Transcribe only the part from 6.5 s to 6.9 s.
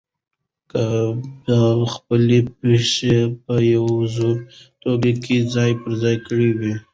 وې.